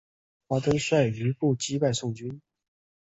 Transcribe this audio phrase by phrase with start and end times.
[0.47, 2.41] 华登率余部击败宋军。